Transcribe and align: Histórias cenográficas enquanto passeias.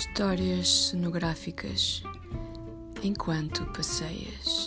Histórias 0.00 0.88
cenográficas 0.88 2.02
enquanto 3.02 3.66
passeias. 3.66 4.59